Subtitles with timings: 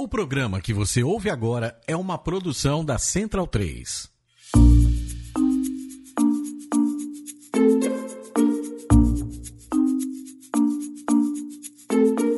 [0.00, 4.08] O programa que você ouve agora é uma produção da Central 3.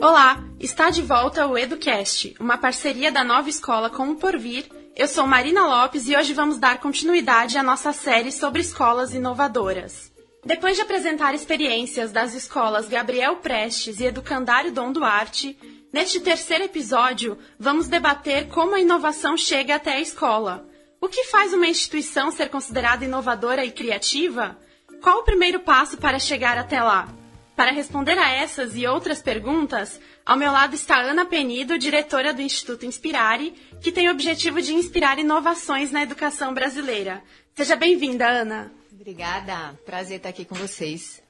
[0.02, 4.66] Olá, está de volta o EduCast, uma parceria da nova escola com o Porvir.
[4.96, 10.10] Eu sou Marina Lopes e hoje vamos dar continuidade à nossa série sobre escolas inovadoras.
[10.44, 15.56] Depois de apresentar experiências das escolas Gabriel Prestes e Educandário Dom Duarte,
[15.92, 20.66] neste terceiro episódio vamos debater como a inovação chega até a escola.
[21.00, 24.56] O que faz uma instituição ser considerada inovadora e criativa?
[25.02, 27.08] Qual o primeiro passo para chegar até lá?
[27.56, 32.40] Para responder a essas e outras perguntas, ao meu lado está Ana Penido, diretora do
[32.40, 37.22] Instituto Inspirare, que tem o objetivo de inspirar inovações na educação brasileira.
[37.54, 38.72] Seja bem-vinda, Ana.
[38.92, 41.21] Obrigada, prazer estar aqui com vocês.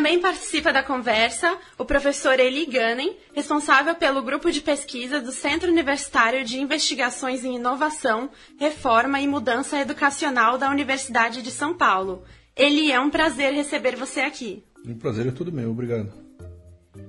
[0.00, 5.70] Também participa da conversa o professor Eli Gannen, responsável pelo grupo de pesquisa do Centro
[5.70, 12.24] Universitário de Investigações em Inovação, Reforma e Mudança Educacional da Universidade de São Paulo.
[12.56, 14.64] Eli, é um prazer receber você aqui.
[14.88, 16.10] O prazer é todo meu, obrigado.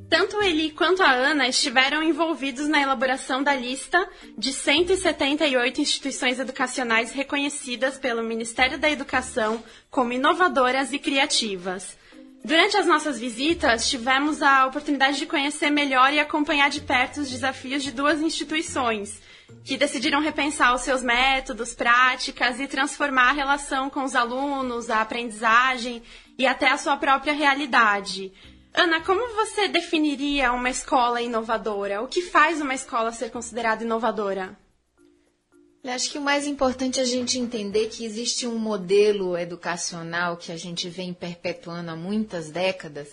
[0.09, 4.05] Tanto ele quanto a Ana estiveram envolvidos na elaboração da lista
[4.38, 12.00] de 178 instituições educacionais reconhecidas pelo Ministério da Educação como inovadoras e criativas.
[12.44, 17.30] Durante as nossas visitas, tivemos a oportunidade de conhecer melhor e acompanhar de perto os
[17.30, 19.22] desafios de duas instituições,
[19.64, 25.02] que decidiram repensar os seus métodos, práticas e transformar a relação com os alunos, a
[25.02, 26.02] aprendizagem
[26.36, 28.34] e até a sua própria realidade.
[28.73, 32.02] Ana, como você definiria uma escola inovadora?
[32.02, 34.58] O que faz uma escola ser considerada inovadora?
[35.83, 40.38] Eu acho que o mais importante é a gente entender que existe um modelo educacional
[40.38, 43.07] que a gente vem perpetuando há muitas décadas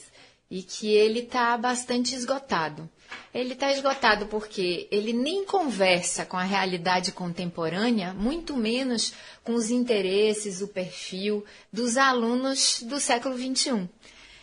[0.50, 2.86] e que ele está bastante esgotado.
[3.32, 9.70] Ele está esgotado porque ele nem conversa com a realidade contemporânea, muito menos com os
[9.70, 13.88] interesses, o perfil dos alunos do século XXI.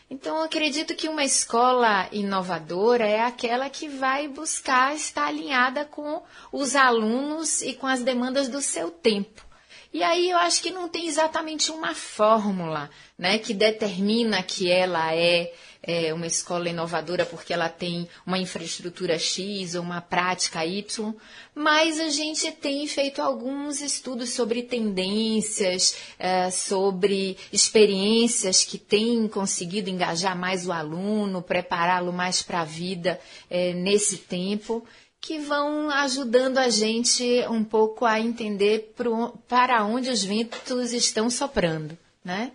[0.09, 6.21] Então, eu acredito que uma escola inovadora é aquela que vai buscar estar alinhada com
[6.51, 9.43] os alunos e com as demandas do seu tempo.
[9.91, 15.15] E aí eu acho que não tem exatamente uma fórmula né, que determina que ela
[15.15, 15.53] é
[15.85, 21.13] é, uma escola inovadora porque ela tem uma infraestrutura X ou uma prática Y,
[21.53, 29.89] mas a gente tem feito alguns estudos sobre tendências, é, sobre experiências que têm conseguido
[29.89, 34.83] engajar mais o aluno, prepará-lo mais para a vida é, nesse tempo
[35.21, 41.31] que vão ajudando a gente um pouco a entender pro, para onde os ventos estão
[41.31, 42.51] soprando, né?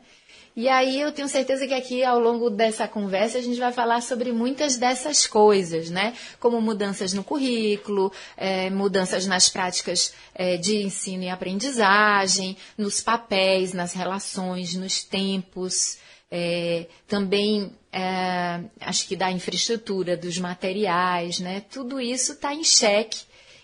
[0.57, 4.01] E aí eu tenho certeza que aqui ao longo dessa conversa a gente vai falar
[4.03, 6.13] sobre muitas dessas coisas, né?
[6.41, 13.73] Como mudanças no currículo, é, mudanças nas práticas é, de ensino e aprendizagem, nos papéis,
[13.73, 15.99] nas relações, nos tempos.
[16.29, 21.63] É, também é, acho que da infraestrutura, dos materiais, né?
[21.71, 23.21] Tudo isso está em xeque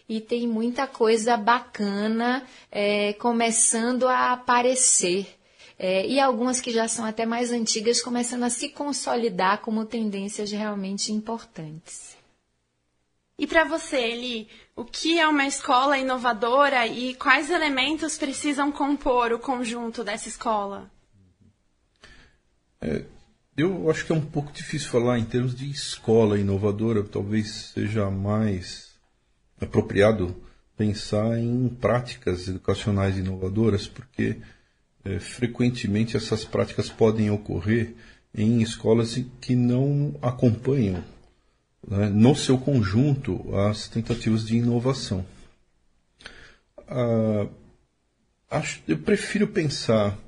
[0.09, 5.27] e tem muita coisa bacana é, começando a aparecer
[5.79, 10.51] é, e algumas que já são até mais antigas começando a se consolidar como tendências
[10.51, 12.17] realmente importantes.
[13.39, 19.33] E para você, Eli, o que é uma escola inovadora e quais elementos precisam compor
[19.33, 20.91] o conjunto dessa escola?
[22.81, 23.05] É,
[23.55, 28.11] eu acho que é um pouco difícil falar em termos de escola inovadora, talvez seja
[28.11, 28.95] mais
[29.61, 30.35] apropriado
[30.75, 34.41] pensar em práticas educacionais inovadoras, porque
[35.07, 37.95] é, frequentemente essas práticas podem ocorrer
[38.35, 41.03] em escolas que não acompanham
[41.87, 45.25] né, no seu conjunto as tentativas de inovação.
[46.89, 47.47] Ah,
[48.51, 50.19] acho, eu prefiro pensar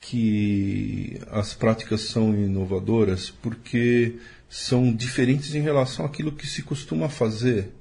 [0.00, 7.72] que as práticas são inovadoras porque são diferentes em relação àquilo que se costuma fazer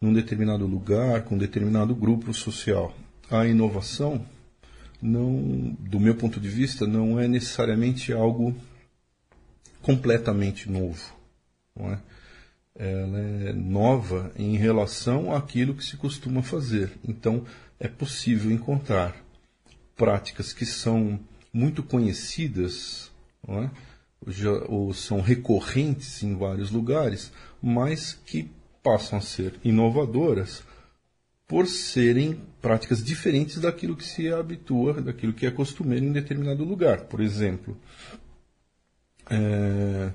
[0.00, 2.94] num determinado lugar, com um determinado grupo social.
[3.30, 4.24] A inovação
[5.04, 8.56] não, do meu ponto de vista, não é necessariamente algo
[9.82, 11.14] completamente novo.
[11.76, 11.98] Não é?
[12.74, 16.90] Ela é nova em relação àquilo que se costuma fazer.
[17.06, 17.44] Então,
[17.78, 19.14] é possível encontrar
[19.94, 21.20] práticas que são
[21.52, 23.12] muito conhecidas,
[23.46, 23.70] é?
[24.26, 27.30] Já, ou são recorrentes em vários lugares,
[27.62, 28.50] mas que
[28.82, 30.62] passam a ser inovadoras
[31.46, 37.02] por serem práticas diferentes daquilo que se habitua, daquilo que é costumeiro em determinado lugar.
[37.02, 37.76] Por exemplo,
[39.30, 40.10] é,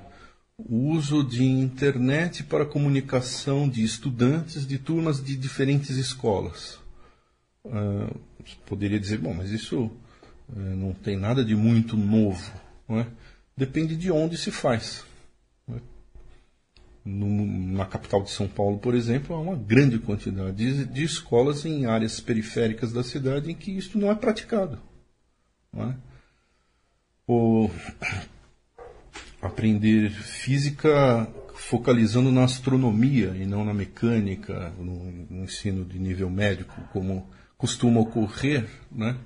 [0.58, 6.80] o uso de internet para comunicação de estudantes de turmas de diferentes escolas.
[7.64, 8.20] Uh,
[8.66, 9.92] poderia dizer, bom, mas isso uh,
[10.56, 12.52] não tem nada de muito novo.
[12.88, 13.08] Não é?
[13.56, 15.06] Depende de onde se faz.
[17.12, 21.66] No, na capital de São Paulo, por exemplo, há uma grande quantidade de, de, escolas
[21.66, 24.80] em áreas periféricas da cidade em que isso não é praticado.
[25.74, 25.96] Não é?
[27.28, 27.70] O,
[29.42, 36.82] aprender física focalizando na astronomia e não na mecânica, no, no ensino de nível médico,
[36.94, 39.18] como costuma ocorrer, né?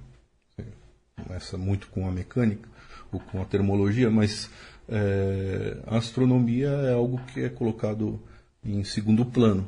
[1.23, 2.67] Começa muito com a mecânica
[3.11, 4.49] ou com a termologia, mas
[4.89, 8.21] é, a astronomia é algo que é colocado
[8.63, 9.67] em segundo plano,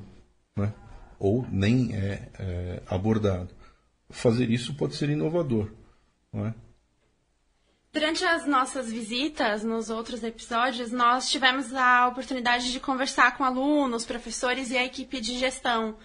[0.58, 0.74] né?
[1.20, 3.50] ou nem é, é abordado.
[4.10, 5.72] Fazer isso pode ser inovador.
[6.32, 6.54] Não é?
[7.92, 14.06] Durante as nossas visitas, nos outros episódios, nós tivemos a oportunidade de conversar com alunos,
[14.06, 15.96] professores e a equipe de gestão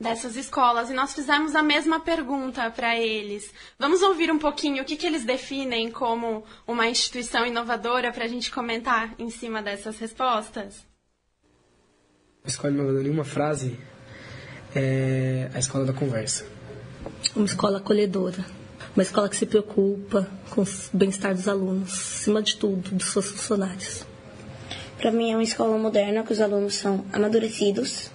[0.00, 3.52] dessas escolas e nós fizemos a mesma pergunta para eles.
[3.78, 8.28] Vamos ouvir um pouquinho o que, que eles definem como uma instituição inovadora para a
[8.28, 10.86] gente comentar em cima dessas respostas?
[12.42, 13.78] A escola inovadora, em uma frase,
[14.74, 16.46] é a escola da conversa.
[17.36, 18.44] Uma escola acolhedora
[18.94, 23.30] uma escola que se preocupa com o bem-estar dos alunos, acima de tudo, dos seus
[23.30, 24.04] funcionários.
[24.98, 28.10] Para mim é uma escola moderna que os alunos são amadurecidos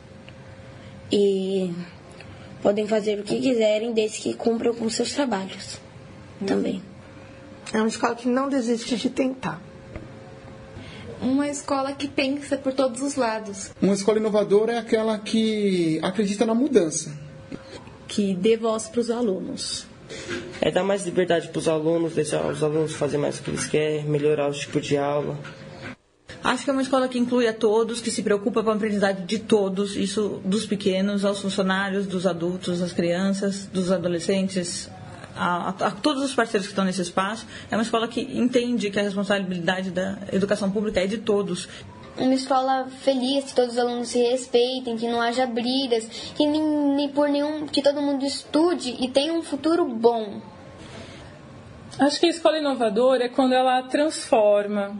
[1.11, 1.73] e
[2.61, 5.79] podem fazer o que quiserem desde que cumpram com seus trabalhos
[6.41, 6.45] hum.
[6.45, 6.81] também.
[7.73, 9.61] É uma escola que não desiste de tentar.
[11.21, 13.71] Uma escola que pensa por todos os lados.
[13.81, 17.17] Uma escola inovadora é aquela que acredita na mudança.
[18.07, 19.87] Que dê voz para os alunos
[20.61, 23.65] é dar mais liberdade para os alunos, deixar os alunos fazer mais o que eles
[23.65, 25.37] querem, melhorar o tipo de aula.
[26.45, 29.25] Acho que é uma escola que inclui a todos, que se preocupa com a aprendizagem
[29.25, 34.87] de todos, isso dos pequenos aos funcionários, dos adultos, das crianças, dos adolescentes,
[35.35, 37.47] a, a, a, todos os parceiros que estão nesse espaço.
[37.71, 41.67] É uma escola que entende que a responsabilidade da educação pública é de todos
[42.15, 46.05] uma escola feliz, que todos os alunos se respeitem, que não haja brigas,
[46.35, 46.61] que nem,
[46.95, 50.39] nem por nenhum, que todo mundo estude e tenha um futuro bom.
[51.99, 54.95] Acho que a escola inovadora é quando ela transforma,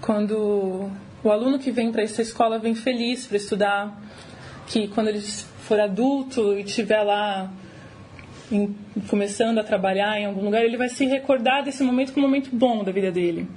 [0.00, 0.90] quando
[1.22, 4.02] o aluno que vem para essa escola vem feliz para estudar,
[4.66, 7.50] que quando ele for adulto e estiver lá
[8.52, 8.74] em,
[9.08, 12.50] começando a trabalhar em algum lugar, ele vai se recordar desse momento como um momento
[12.52, 13.48] bom da vida dele.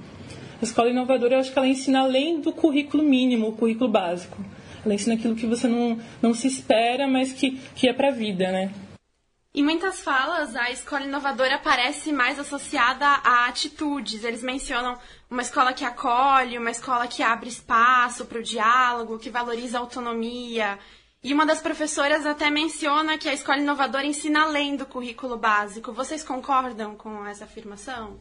[0.60, 4.42] A escola inovadora, eu acho que ela ensina além do currículo mínimo, o currículo básico.
[4.84, 8.12] Ela ensina aquilo que você não, não se espera, mas que, que é para a
[8.12, 8.70] vida, né?
[9.58, 14.22] Em muitas falas, a escola inovadora parece mais associada a atitudes.
[14.22, 14.96] Eles mencionam
[15.28, 19.80] uma escola que acolhe, uma escola que abre espaço para o diálogo, que valoriza a
[19.80, 20.78] autonomia.
[21.24, 25.92] E uma das professoras até menciona que a escola inovadora ensina além do currículo básico.
[25.92, 28.20] Vocês concordam com essa afirmação?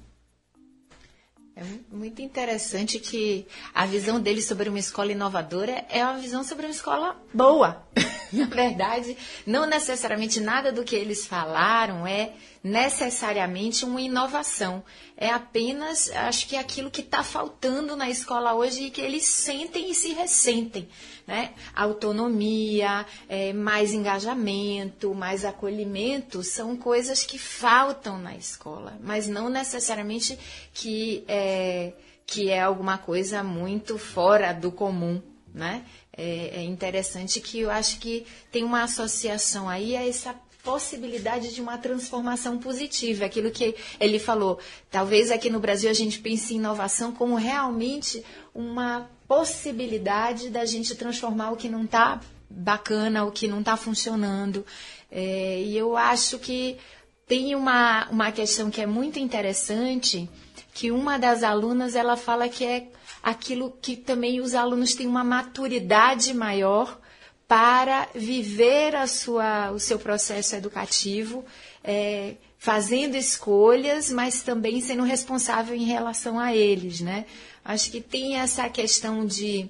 [1.55, 6.65] É muito interessante que a visão dele sobre uma escola inovadora é uma visão sobre
[6.65, 7.83] uma escola boa.
[8.31, 12.33] Na verdade, não necessariamente nada do que eles falaram é
[12.63, 14.83] necessariamente uma inovação.
[15.15, 19.25] É apenas, acho que é aquilo que está faltando na escola hoje e que eles
[19.25, 20.87] sentem e se ressentem.
[21.25, 21.53] Né?
[21.75, 30.37] Autonomia, é, mais engajamento, mais acolhimento são coisas que faltam na escola, mas não necessariamente
[30.73, 31.93] que é,
[32.25, 35.21] que é alguma coisa muito fora do comum.
[35.53, 35.83] Né?
[36.17, 41.61] É, é interessante que eu acho que tem uma associação aí a essa possibilidade de
[41.61, 43.25] uma transformação positiva.
[43.25, 44.59] Aquilo que ele falou.
[44.91, 48.21] Talvez aqui no Brasil a gente pense em inovação como realmente
[48.53, 52.19] uma possibilidade da gente transformar o que não está
[52.49, 54.65] bacana, o que não está funcionando.
[55.09, 56.77] É, e eu acho que
[57.25, 60.29] tem uma, uma questão que é muito interessante,
[60.77, 62.87] que uma das alunas ela fala que é
[63.23, 66.99] aquilo que também os alunos têm uma maturidade maior
[67.47, 71.43] para viver a sua, o seu processo educativo,
[71.83, 77.25] é, fazendo escolhas, mas também sendo responsável em relação a eles, né?
[77.65, 79.67] Acho que tem essa questão de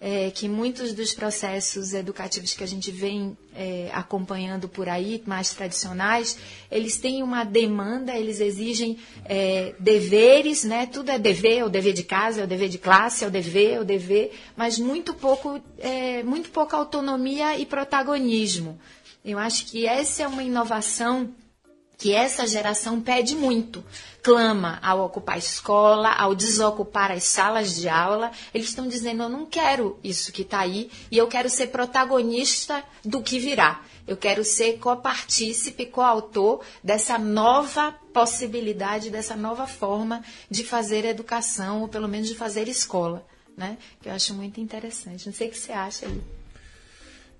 [0.00, 5.52] é, que muitos dos processos educativos que a gente vem é, acompanhando por aí, mais
[5.52, 6.38] tradicionais,
[6.70, 10.86] eles têm uma demanda, eles exigem é, deveres, né?
[10.86, 13.30] Tudo é dever, é o dever de casa, é o dever de classe, é o
[13.30, 18.80] dever, é o dever, mas muito pouco, é, muito pouca autonomia e protagonismo.
[19.22, 21.34] Eu acho que essa é uma inovação
[22.00, 23.84] que essa geração pede muito.
[24.22, 28.32] Clama ao ocupar a escola, ao desocupar as salas de aula.
[28.52, 32.82] Eles estão dizendo: eu não quero isso que está aí e eu quero ser protagonista
[33.04, 33.82] do que virá.
[34.06, 41.88] Eu quero ser copartícipe, coautor dessa nova possibilidade, dessa nova forma de fazer educação, ou
[41.88, 43.24] pelo menos de fazer escola.
[43.56, 43.76] Né?
[44.00, 45.26] Que eu acho muito interessante.
[45.26, 46.20] Não sei o que você acha aí.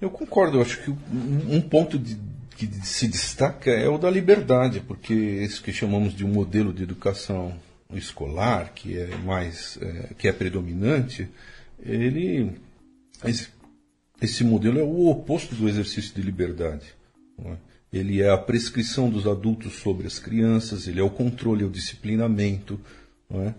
[0.01, 2.19] Eu concordo, eu acho que um ponto de,
[2.67, 6.83] que se destaca é o da liberdade, porque isso que chamamos de um modelo de
[6.83, 7.59] educação
[7.95, 11.27] escolar, que é mais é, que é predominante,
[11.83, 12.53] ele
[13.25, 13.49] esse,
[14.21, 16.85] esse, modelo é o oposto do exercício de liberdade.
[17.43, 17.57] É?
[17.93, 21.71] Ele é a prescrição dos adultos sobre as crianças, ele é o controle, é o
[21.71, 22.79] disciplinamento,
[23.31, 23.55] é?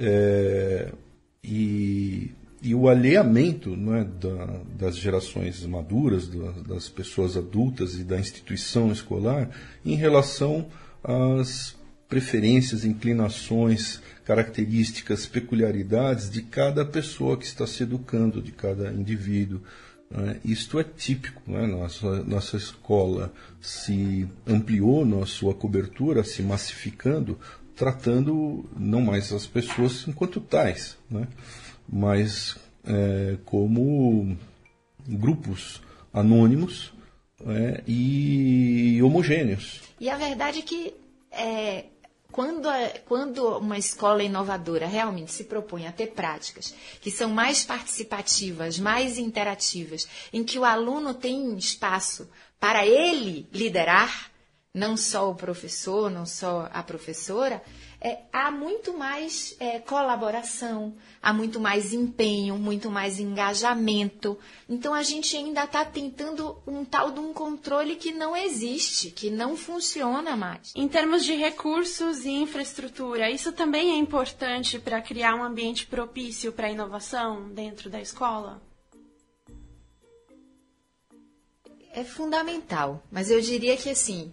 [0.00, 0.92] É,
[1.42, 2.30] e
[2.60, 8.90] e o alheamento é, da, das gerações maduras, da, das pessoas adultas e da instituição
[8.90, 9.50] escolar
[9.84, 10.66] em relação
[11.02, 11.76] às
[12.08, 19.60] preferências, inclinações, características, peculiaridades de cada pessoa que está se educando, de cada indivíduo.
[20.10, 20.36] É?
[20.44, 21.42] Isto é típico.
[21.54, 21.66] É?
[21.66, 27.38] Nossa, nossa escola se ampliou, na sua cobertura se massificando,
[27.76, 30.96] tratando não mais as pessoas enquanto tais.
[31.10, 31.28] Né?
[31.88, 34.36] Mas é, como
[35.06, 35.80] grupos
[36.12, 36.92] anônimos
[37.46, 39.80] é, e homogêneos.
[40.00, 40.94] E a verdade é que
[41.30, 41.86] é,
[42.30, 47.64] quando, a, quando uma escola inovadora realmente se propõe a ter práticas que são mais
[47.64, 52.28] participativas, mais interativas, em que o aluno tem espaço
[52.60, 54.30] para ele liderar,
[54.74, 57.62] não só o professor, não só a professora,
[58.00, 64.38] é, há muito mais é, colaboração, há muito mais empenho, muito mais engajamento.
[64.68, 69.30] Então a gente ainda está tentando um tal de um controle que não existe, que
[69.30, 70.72] não funciona mais.
[70.76, 76.52] Em termos de recursos e infraestrutura, isso também é importante para criar um ambiente propício
[76.52, 78.62] para a inovação dentro da escola?
[81.92, 84.32] É fundamental, mas eu diria que assim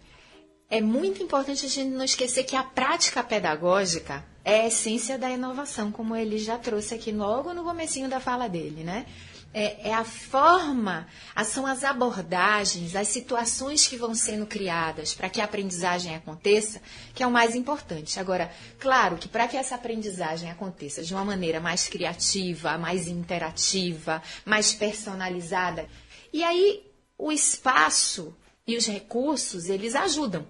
[0.69, 5.29] é muito importante a gente não esquecer que a prática pedagógica é a essência da
[5.29, 9.05] inovação, como ele já trouxe aqui logo no comecinho da fala dele, né?
[9.53, 11.07] É, é, a forma,
[11.45, 16.81] são as abordagens, as situações que vão sendo criadas para que a aprendizagem aconteça,
[17.13, 18.19] que é o mais importante.
[18.19, 24.21] Agora, claro que para que essa aprendizagem aconteça de uma maneira mais criativa, mais interativa,
[24.43, 25.87] mais personalizada,
[26.33, 26.83] e aí
[27.17, 28.35] o espaço
[28.67, 30.45] e os recursos, eles ajudam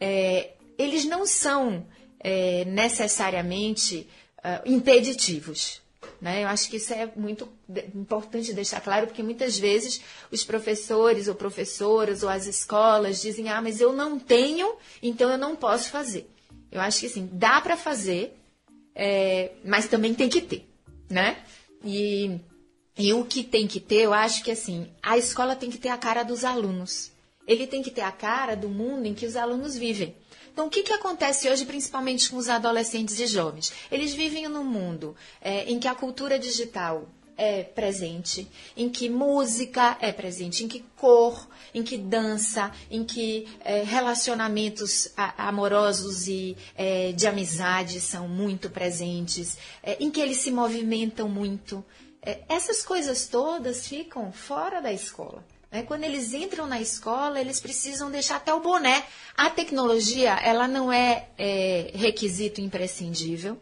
[0.00, 1.86] é, eles não são
[2.20, 5.80] é, necessariamente uh, impeditivos.
[6.20, 6.44] Né?
[6.44, 7.48] Eu acho que isso é muito
[7.94, 10.00] importante deixar claro, porque muitas vezes
[10.30, 15.38] os professores ou professoras ou as escolas dizem: ah, mas eu não tenho, então eu
[15.38, 16.28] não posso fazer.
[16.70, 18.36] Eu acho que assim, dá para fazer,
[18.94, 20.68] é, mas também tem que ter.
[21.08, 21.38] Né?
[21.84, 22.40] E,
[22.96, 25.90] e o que tem que ter, eu acho que assim, a escola tem que ter
[25.90, 27.12] a cara dos alunos
[27.46, 30.16] ele tem que ter a cara do mundo em que os alunos vivem.
[30.52, 33.72] Então, o que, que acontece hoje, principalmente com os adolescentes e jovens?
[33.92, 39.98] Eles vivem num mundo é, em que a cultura digital é presente, em que música
[40.00, 47.12] é presente, em que cor, em que dança, em que é, relacionamentos amorosos e é,
[47.12, 51.84] de amizade são muito presentes, é, em que eles se movimentam muito.
[52.22, 55.44] É, essas coisas todas ficam fora da escola.
[55.76, 55.82] Né?
[55.82, 59.04] Quando eles entram na escola, eles precisam deixar até o boné.
[59.36, 63.58] A tecnologia, ela não é, é requisito imprescindível.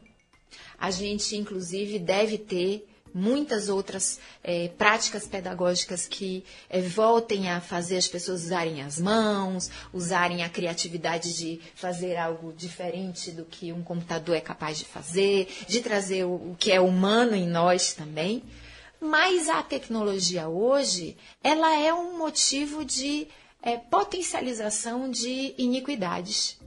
[0.79, 7.97] A gente, inclusive, deve ter muitas outras é, práticas pedagógicas que é, voltem a fazer
[7.97, 13.83] as pessoas usarem as mãos, usarem a criatividade de fazer algo diferente do que um
[13.83, 18.41] computador é capaz de fazer, de trazer o, o que é humano em nós também.
[19.07, 23.29] Mas a tecnologia hoje, ela é um motivo de
[23.61, 26.59] é, potencialização de iniquidades.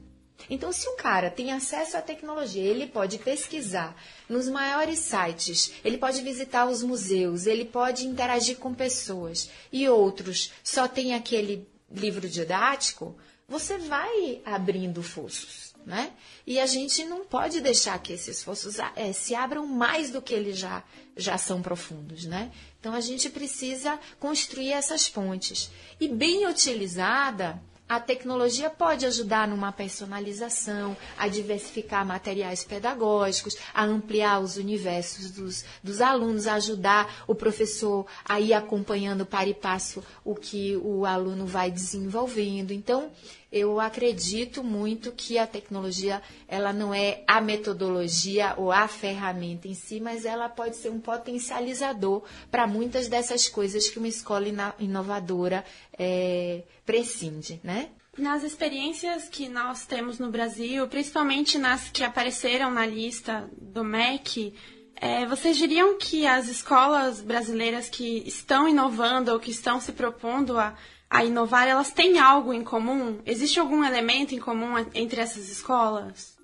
[0.48, 5.98] Então, se um cara tem acesso à tecnologia, ele pode pesquisar nos maiores sites, ele
[5.98, 12.30] pode visitar os museus, ele pode interagir com pessoas, e outros só tem aquele livro
[12.30, 13.18] didático,
[13.48, 16.12] você vai abrindo fossos né?
[16.46, 20.34] E a gente não pode deixar que esses fossos é, se abram mais do que
[20.34, 20.84] eles já,
[21.16, 22.52] já são profundos, né?
[22.78, 25.72] Então a gente precisa construir essas pontes.
[25.98, 34.42] E bem utilizada, a tecnologia pode ajudar numa personalização, a diversificar materiais pedagógicos, a ampliar
[34.42, 40.04] os universos dos, dos alunos, a ajudar o professor a ir acompanhando para e passo
[40.26, 42.72] o que o aluno vai desenvolvendo.
[42.72, 43.10] Então,
[43.52, 49.74] eu acredito muito que a tecnologia ela não é a metodologia ou a ferramenta em
[49.74, 54.48] si, mas ela pode ser um potencializador para muitas dessas coisas que uma escola
[54.80, 55.64] inovadora
[55.98, 57.90] é, prescinde, né?
[58.18, 64.56] Nas experiências que nós temos no Brasil, principalmente nas que apareceram na lista do MEC,
[64.96, 70.58] é, vocês diriam que as escolas brasileiras que estão inovando ou que estão se propondo
[70.58, 70.76] a
[71.10, 73.20] a inovar, elas têm algo em comum?
[73.26, 76.38] Existe algum elemento em comum entre essas escolas?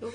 [0.00, 0.12] Eu,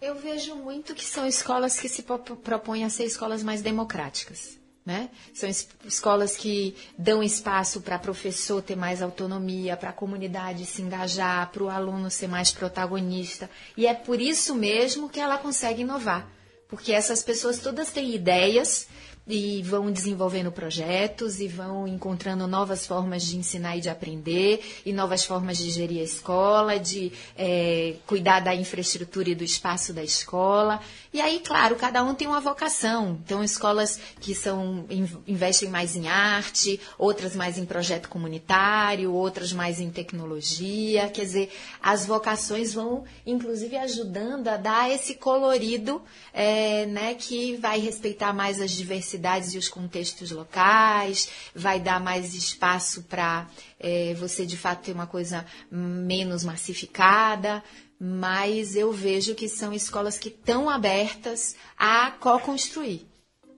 [0.00, 4.58] eu vejo muito que são escolas que se propõem a ser escolas mais democráticas.
[4.84, 5.10] Né?
[5.32, 11.52] São escolas que dão espaço para professor ter mais autonomia, para a comunidade se engajar,
[11.52, 13.48] para o aluno ser mais protagonista.
[13.76, 16.28] E é por isso mesmo que ela consegue inovar.
[16.68, 18.88] Porque essas pessoas todas têm ideias,
[19.34, 24.92] e vão desenvolvendo projetos e vão encontrando novas formas de ensinar e de aprender e
[24.92, 30.04] novas formas de gerir a escola, de é, cuidar da infraestrutura e do espaço da
[30.04, 30.82] escola.
[31.12, 33.20] E aí, claro, cada um tem uma vocação.
[33.22, 34.86] Então, escolas que são
[35.26, 41.10] investem mais em arte, outras mais em projeto comunitário, outras mais em tecnologia.
[41.10, 41.52] Quer dizer,
[41.82, 46.00] as vocações vão, inclusive, ajudando a dar esse colorido,
[46.32, 52.34] é, né, que vai respeitar mais as diversidades e os contextos locais, vai dar mais
[52.34, 53.46] espaço para
[53.82, 57.62] é, você de fato ter uma coisa menos massificada,
[57.98, 63.06] mas eu vejo que são escolas que estão abertas a co-construir.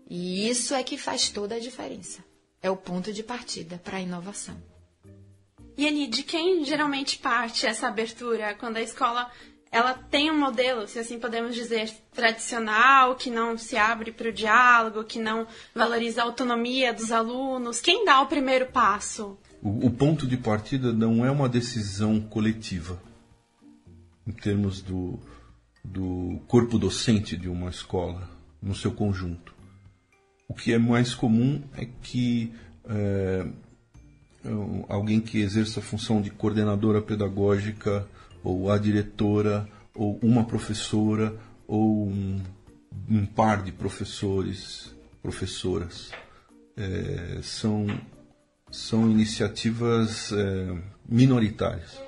[0.09, 2.25] E isso é que faz toda a diferença.
[2.63, 4.57] É o ponto de partida para a inovação.
[5.77, 9.31] E ali, de quem geralmente parte essa abertura quando a escola
[9.75, 14.33] ela tem um modelo, se assim podemos dizer, tradicional, que não se abre para o
[14.33, 17.81] diálogo, que não valoriza a autonomia dos alunos.
[17.81, 19.37] Quem dá o primeiro passo?
[19.65, 23.01] O, o ponto de partida não é uma decisão coletiva,
[24.27, 25.19] em termos do,
[25.83, 28.29] do corpo docente de uma escola,
[28.63, 29.55] no seu conjunto.
[30.47, 32.53] O que é mais comum é que
[32.87, 33.47] é,
[34.87, 38.07] alguém que exerça a função de coordenadora pedagógica
[38.43, 41.35] ou a diretora, ou uma professora,
[41.67, 42.43] ou um,
[43.09, 46.11] um par de professores, professoras.
[46.77, 47.87] É, são,
[48.75, 52.01] são iniciativas é, minoritárias.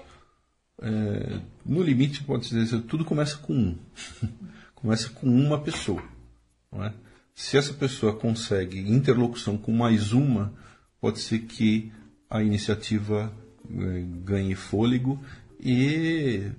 [0.83, 3.79] É, no limite, pode dizer, tudo começa com um.
[4.75, 6.03] começa com uma pessoa.
[6.73, 6.93] É?
[7.35, 10.53] Se essa pessoa consegue interlocução com mais uma,
[11.01, 11.93] pode ser que
[12.29, 13.33] a iniciativa
[13.71, 15.23] é, ganhe fôlego
[15.61, 16.51] e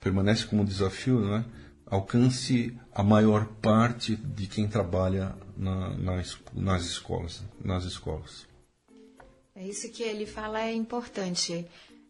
[0.00, 1.44] permanece como desafio, né?
[1.86, 8.53] alcance a maior parte de quem trabalha na, nas, nas escolas, nas escolas.
[9.56, 11.64] É isso que ele fala é importante.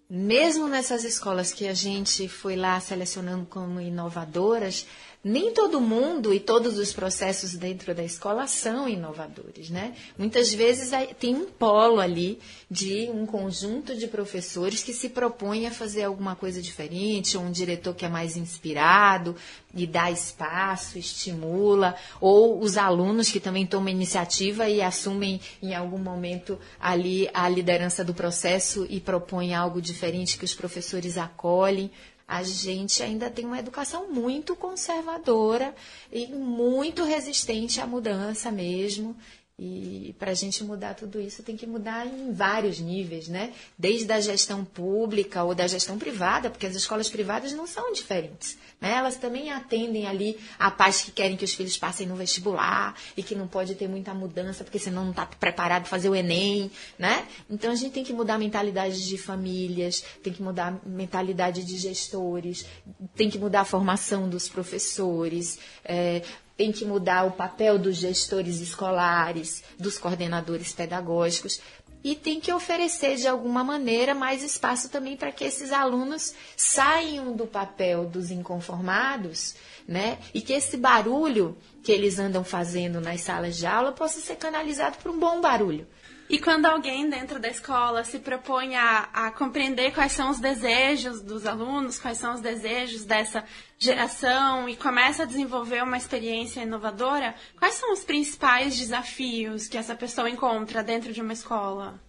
[0.09, 4.87] Mesmo nessas escolas que a gente foi lá selecionando como inovadoras,
[5.25, 9.95] nem todo mundo e todos os processos dentro da escola são inovadores, né?
[10.19, 12.39] Muitas vezes tem um polo ali
[12.71, 17.51] de um conjunto de professores que se propõem a fazer alguma coisa diferente, ou um
[17.51, 19.35] diretor que é mais inspirado
[19.75, 25.99] e dá espaço, estimula, ou os alunos que também tomam iniciativa e assumem em algum
[25.99, 31.91] momento ali a liderança do processo e propõem algo diferente que os professores acolhem
[32.27, 35.75] a gente ainda tem uma educação muito conservadora
[36.11, 39.17] e muito resistente à mudança mesmo.
[39.57, 43.53] E para a gente mudar tudo isso tem que mudar em vários níveis, né?
[43.79, 48.59] Desde a gestão pública ou da gestão privada, porque as escolas privadas não são diferentes.
[48.81, 48.95] Né?
[48.95, 53.23] Elas também atendem ali a pais que querem que os filhos passem no vestibular e
[53.23, 56.69] que não pode ter muita mudança, porque senão não está preparado para fazer o Enem.
[56.99, 57.25] Né?
[57.49, 61.63] Então a gente tem que mudar a mentalidade de famílias, tem que mudar a mentalidade
[61.63, 62.67] de gestores,
[63.15, 65.61] tem que mudar a formação dos professores.
[65.85, 66.23] É,
[66.57, 71.61] tem que mudar o papel dos gestores escolares, dos coordenadores pedagógicos
[72.05, 77.33] e tem que oferecer de alguma maneira mais espaço também para que esses alunos saiam
[77.33, 79.55] do papel dos inconformados,
[79.89, 80.19] né?
[80.35, 84.99] E que esse barulho que eles andam fazendo nas salas de aula possa ser canalizado
[84.99, 85.87] por um bom barulho.
[86.29, 91.21] E quando alguém dentro da escola se propõe a, a, compreender quais são os desejos
[91.21, 93.45] dos alunos, quais são os desejos dessa
[93.79, 99.95] geração e começa a desenvolver uma experiência inovadora, quais são os principais desafios que essa
[99.95, 102.01] pessoa encontra dentro de uma escola?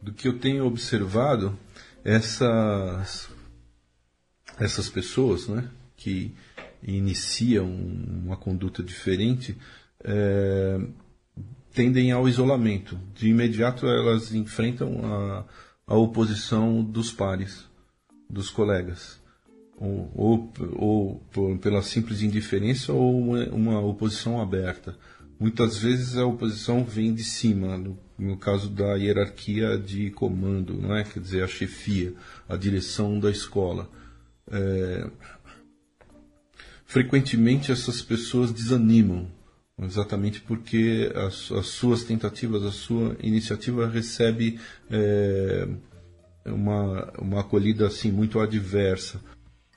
[0.00, 1.58] do que eu tenho observado,
[2.02, 3.28] essas,
[4.58, 6.34] essas pessoas né, que
[6.82, 9.56] iniciam uma conduta diferente
[10.02, 10.80] é,
[11.72, 12.98] tendem ao isolamento.
[13.14, 15.44] De imediato elas enfrentam a,
[15.86, 17.64] a oposição dos pares,
[18.28, 19.20] dos colegas.
[19.76, 20.52] Ou, ou,
[21.34, 24.96] ou pela simples indiferença ou uma, uma oposição aberta.
[25.38, 30.94] Muitas vezes a oposição vem de cima, no, no, caso da hierarquia de comando, não
[30.94, 31.02] é?
[31.02, 32.12] quer dizer, a chefia,
[32.46, 33.88] a direção da escola.
[34.50, 35.08] É...
[36.84, 39.28] Frequentemente essas pessoas desanimam,
[39.82, 45.66] exatamente porque as, as, suas tentativas, a sua iniciativa recebe é,
[46.46, 49.20] uma, uma acolhida assim muito adversa.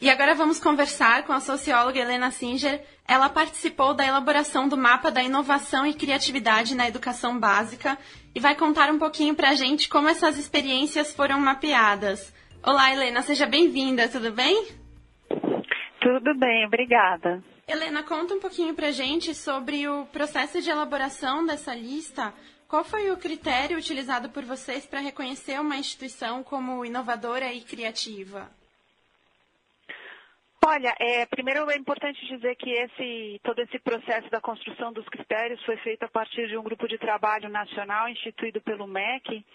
[0.02, 2.82] E agora vamos conversar com a socióloga Helena Singer.
[3.08, 7.98] Ela participou da elaboração do mapa da inovação e criatividade na educação básica
[8.36, 12.34] e vai contar um pouquinho para a gente como essas experiências foram mapeadas.
[12.62, 14.68] Olá, Helena, seja bem-vinda, tudo bem?
[16.02, 17.42] Tudo bem, obrigada.
[17.65, 22.34] Helena, conta um pouquinho para gente sobre o processo de elaboração dessa lista.
[22.67, 28.52] Qual foi o critério utilizado por vocês para reconhecer uma instituição como inovadora e criativa?
[30.65, 35.63] Olha, é, primeiro é importante dizer que esse, todo esse processo da construção dos critérios
[35.63, 39.45] foi feito a partir de um grupo de trabalho nacional instituído pelo MEC,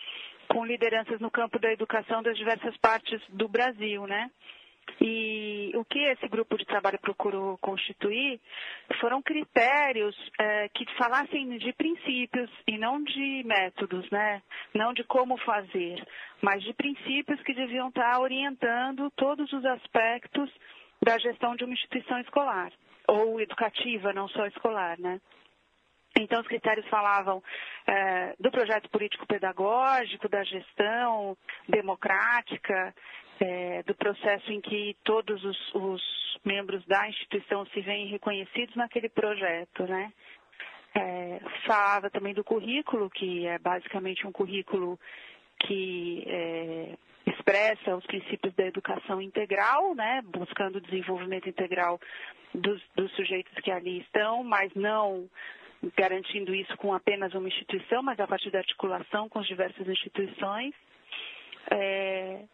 [0.48, 4.30] com lideranças no campo da educação das diversas partes do Brasil, né?
[5.00, 8.40] E o que esse grupo de trabalho procurou constituir
[9.00, 14.42] foram critérios é, que falassem de princípios e não de métodos, né?
[14.74, 16.04] Não de como fazer,
[16.42, 20.50] mas de princípios que deviam estar orientando todos os aspectos
[21.02, 22.72] da gestão de uma instituição escolar,
[23.06, 25.20] ou educativa, não só escolar, né?
[26.18, 27.42] Então, os critérios falavam
[27.86, 31.36] é, do projeto político-pedagógico, da gestão
[31.68, 32.92] democrática,
[33.40, 39.08] é, do processo em que todos os, os, membros da instituição se veem reconhecidos naquele
[39.08, 40.12] projeto, né?
[40.94, 44.98] É, falava também do currículo, que é basicamente um currículo
[45.60, 46.94] que é,
[47.26, 52.00] expressa os princípios da educação integral, né, buscando o desenvolvimento integral
[52.54, 55.28] dos, dos sujeitos que ali estão, mas não
[55.96, 60.74] garantindo isso com apenas uma instituição, mas a partir da articulação com as diversas instituições.
[61.70, 62.44] É,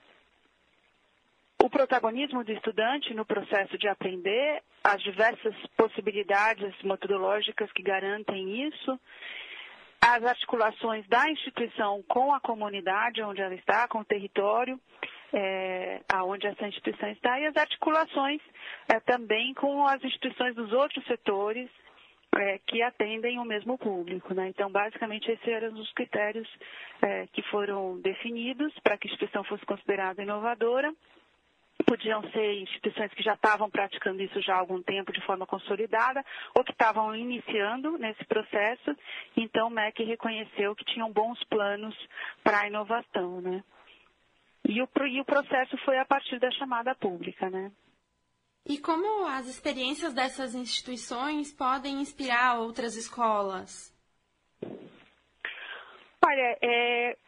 [1.64, 9.00] o protagonismo do estudante no processo de aprender, as diversas possibilidades metodológicas que garantem isso,
[9.98, 14.78] as articulações da instituição com a comunidade onde ela está, com o território
[15.32, 18.42] é, aonde essa instituição está, e as articulações
[18.86, 21.70] é, também com as instituições dos outros setores
[22.36, 24.34] é, que atendem o mesmo público.
[24.34, 24.48] Né?
[24.48, 26.48] Então, basicamente, esses eram os critérios
[27.00, 30.92] é, que foram definidos para que a instituição fosse considerada inovadora
[31.84, 36.24] podiam ser instituições que já estavam praticando isso já há algum tempo de forma consolidada
[36.54, 38.96] ou que estavam iniciando nesse processo.
[39.36, 41.94] Então, o MEC reconheceu que tinham bons planos
[42.42, 43.62] para a inovação, né?
[44.66, 47.70] E o, e o processo foi a partir da chamada pública, né?
[48.66, 53.94] E como as experiências dessas instituições podem inspirar outras escolas?
[56.26, 57.18] Olha, é,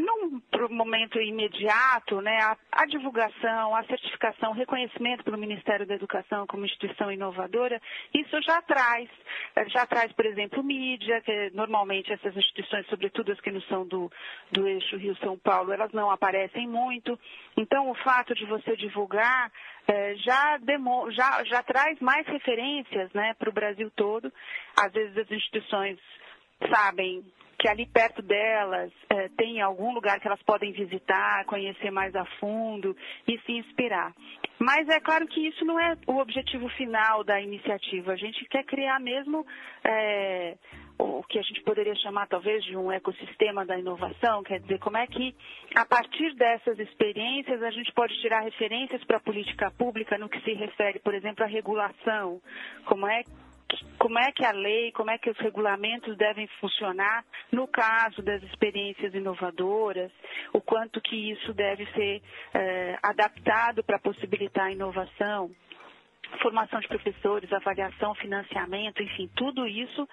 [0.00, 6.64] num momento imediato, né, a, a, divulgação, a certificação, reconhecimento pelo Ministério da Educação como
[6.64, 7.80] instituição inovadora,
[8.14, 9.08] isso já traz,
[9.56, 13.86] eh, já traz, por exemplo, mídia, que normalmente essas instituições, sobretudo as que não são
[13.86, 14.10] do,
[14.50, 17.18] do eixo Rio-São Paulo, elas não aparecem muito.
[17.56, 19.52] Então, o fato de você divulgar
[19.86, 24.32] é, já, demo, já, já traz mais referências né, para o Brasil todo.
[24.76, 25.98] Às vezes as instituições
[26.72, 27.24] sabem
[27.60, 32.24] que ali perto delas é, tem algum lugar que elas podem visitar, conhecer mais a
[32.40, 32.96] fundo
[33.28, 34.14] e se inspirar.
[34.58, 38.12] Mas é claro que isso não é o objetivo final da iniciativa.
[38.12, 39.46] A gente quer criar mesmo
[39.84, 40.56] é,
[40.98, 44.96] o que a gente poderia chamar talvez de um ecossistema da inovação, quer dizer, como
[44.96, 45.36] é que
[45.74, 50.40] a partir dessas experiências a gente pode tirar referências para a política pública no que
[50.40, 52.40] se refere, por exemplo, à regulação,
[52.86, 53.22] como é
[53.98, 58.42] como é que a lei, como é que os regulamentos devem funcionar no caso das
[58.42, 60.10] experiências inovadoras,
[60.52, 62.22] o quanto que isso deve ser
[62.54, 65.50] é, adaptado para possibilitar a inovação
[66.38, 70.08] formação de professores, avaliação, financiamento, enfim, tudo isso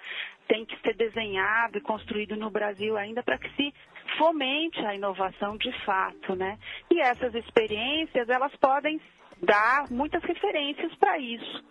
[0.48, 3.72] tem que ser desenhado e construído no Brasil ainda para que se
[4.16, 6.58] fomente a inovação de fato, né?
[6.90, 9.00] E essas experiências, elas podem
[9.42, 11.64] dar muitas referências para isso.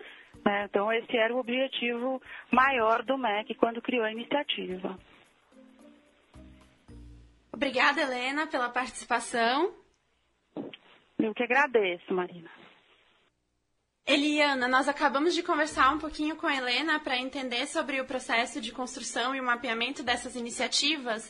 [0.48, 0.64] Né?
[0.64, 4.98] Então, esse era o objetivo maior do MEC quando criou a iniciativa.
[7.52, 9.74] Obrigada, Helena, pela participação.
[11.20, 12.50] Eu que agradeço, Marina.
[14.06, 18.62] Eliana, nós acabamos de conversar um pouquinho com a Helena para entender sobre o processo
[18.62, 21.30] de construção e o mapeamento dessas iniciativas.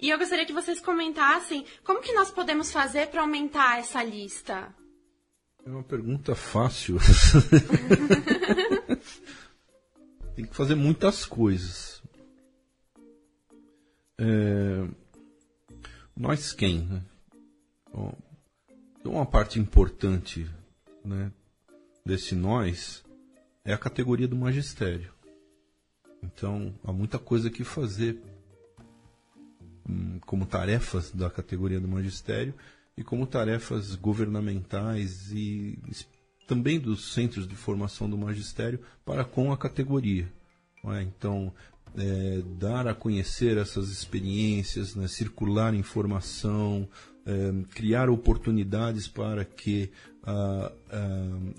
[0.00, 4.74] E eu gostaria que vocês comentassem como que nós podemos fazer para aumentar essa lista.
[5.66, 6.98] É uma pergunta fácil.
[10.36, 12.02] Tem que fazer muitas coisas.
[14.18, 14.86] É...
[16.14, 16.84] Nós quem?
[16.84, 17.02] Né?
[17.90, 18.14] Bom,
[19.04, 20.46] uma parte importante
[21.02, 21.32] né,
[22.04, 23.02] desse nós
[23.64, 25.14] é a categoria do magistério.
[26.22, 28.20] Então, há muita coisa que fazer
[29.88, 32.54] hum, como tarefas da categoria do magistério
[32.96, 35.78] e como tarefas governamentais e
[36.46, 40.30] também dos centros de formação do magistério para com a categoria.
[40.92, 41.02] É?
[41.02, 41.52] Então,
[41.96, 45.08] é, dar a conhecer essas experiências, né?
[45.08, 46.88] circular informação,
[47.24, 49.90] é, criar oportunidades para que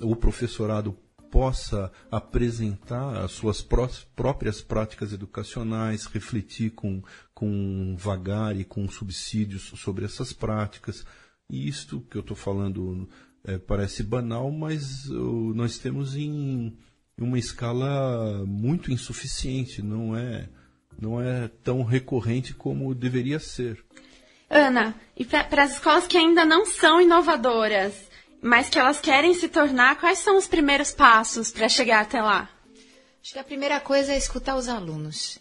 [0.02, 0.98] o professorado
[1.30, 9.74] possa apresentar as suas pró próprias práticas educacionais, refletir com, com vagar e com subsídios
[9.76, 11.06] sobre essas práticas.
[11.50, 13.08] E isto que eu estou falando
[13.44, 16.76] é, parece banal, mas uh, nós temos em
[17.18, 20.50] uma escala muito insuficiente, não é,
[21.00, 23.84] não é tão recorrente como deveria ser.
[24.50, 27.94] Ana, e para as escolas que ainda não são inovadoras,
[28.42, 32.50] mas que elas querem se tornar, quais são os primeiros passos para chegar até lá?
[33.22, 35.40] Acho que a primeira coisa é escutar os alunos,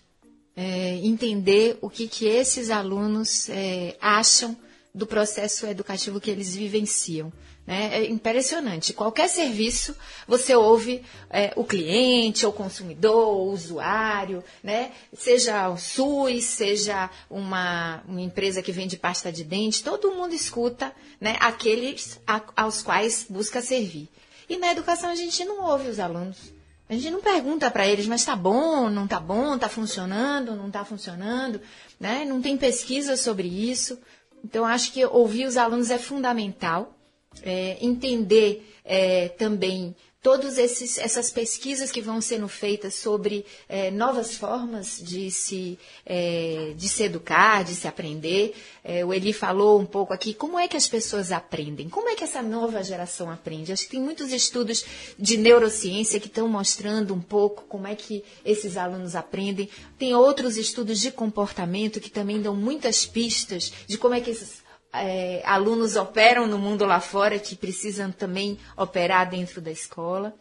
[0.57, 4.57] é, entender o que, que esses alunos é, acham
[4.95, 7.33] do processo educativo que eles vivenciam.
[7.67, 7.99] Né?
[7.99, 8.93] É impressionante.
[8.93, 9.97] Qualquer serviço,
[10.29, 14.93] você ouve é, o cliente, o consumidor, o usuário, né?
[15.13, 20.95] seja o SUS, seja uma, uma empresa que vende pasta de dente, todo mundo escuta
[21.21, 24.09] né, aqueles a, aos quais busca servir.
[24.49, 26.53] E na educação a gente não ouve os alunos.
[26.87, 30.67] A gente não pergunta para eles, mas está bom, não está bom, está funcionando, não
[30.67, 31.59] está funcionando,
[31.99, 32.27] né?
[32.27, 33.99] Não tem pesquisa sobre isso.
[34.45, 36.95] Então, acho que ouvir os alunos é fundamental
[37.43, 44.99] é, entender é, também todas essas pesquisas que vão sendo feitas sobre é, novas formas
[44.99, 48.55] de se, é, de se educar, de se aprender.
[48.83, 52.15] É, o Eli falou um pouco aqui como é que as pessoas aprendem, como é
[52.15, 53.71] que essa nova geração aprende.
[53.71, 54.83] Acho que tem muitos estudos
[55.19, 59.69] de neurociência que estão mostrando um pouco como é que esses alunos aprendem.
[59.99, 64.64] Tem outros estudos de comportamento que também dão muitas pistas de como é que esses
[64.95, 70.35] é, alunos operam no mundo lá fora que precisam também operar dentro da escola.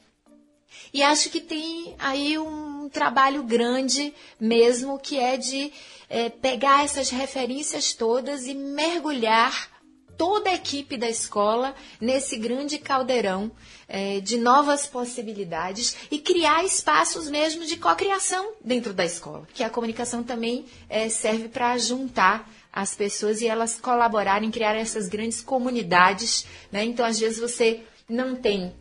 [0.93, 5.71] E acho que tem aí um trabalho grande mesmo que é de
[6.09, 9.71] é, pegar essas referências todas e mergulhar
[10.17, 13.51] toda a equipe da escola nesse grande caldeirão
[13.87, 19.69] é, de novas possibilidades e criar espaços mesmo de cocriação dentro da escola, que a
[19.69, 26.47] comunicação também é, serve para juntar as pessoas e elas colaborarem, criar essas grandes comunidades.
[26.71, 26.83] Né?
[26.83, 28.73] Então, às vezes, você não tem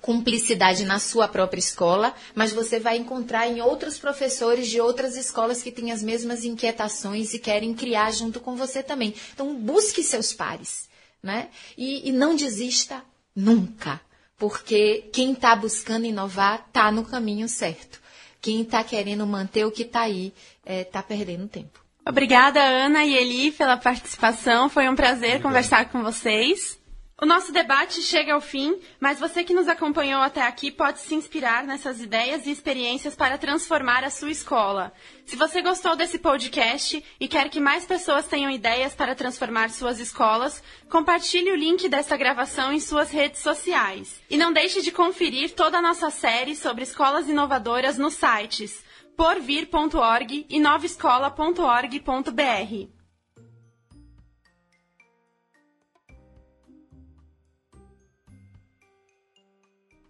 [0.00, 5.62] cumplicidade na sua própria escola, mas você vai encontrar em outros professores de outras escolas
[5.62, 9.14] que têm as mesmas inquietações e querem criar junto com você também.
[9.32, 10.88] Então, busque seus pares,
[11.22, 11.48] né?
[11.76, 13.02] E, e não desista
[13.34, 14.00] nunca,
[14.36, 18.00] porque quem está buscando inovar está no caminho certo.
[18.40, 20.32] Quem está querendo manter o que está aí
[20.64, 21.87] está é, tá perdendo tempo.
[22.08, 24.70] Obrigada, Ana e Eli, pela participação.
[24.70, 25.42] Foi um prazer Obrigado.
[25.42, 26.78] conversar com vocês.
[27.20, 31.14] O nosso debate chega ao fim, mas você que nos acompanhou até aqui pode se
[31.14, 34.90] inspirar nessas ideias e experiências para transformar a sua escola.
[35.26, 40.00] Se você gostou desse podcast e quer que mais pessoas tenham ideias para transformar suas
[40.00, 44.18] escolas, compartilhe o link dessa gravação em suas redes sociais.
[44.30, 48.87] E não deixe de conferir toda a nossa série sobre escolas inovadoras nos sites
[49.18, 52.88] porvir.org e novaescola.org.br.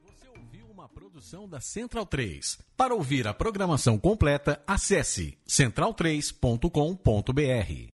[0.05, 2.59] Você ouviu uma produção da Central 3.
[2.77, 7.87] Para ouvir a programação completa, acesse central3.com.br.